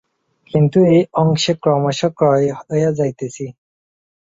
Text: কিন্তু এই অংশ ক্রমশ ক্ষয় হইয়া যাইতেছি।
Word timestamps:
কিন্তু 0.51 0.79
এই 0.93 1.01
অংশ 1.13 1.43
ক্রমশ 1.61 1.99
ক্ষয় 2.17 2.45
হইয়া 2.61 2.91
যাইতেছি। 2.91 3.45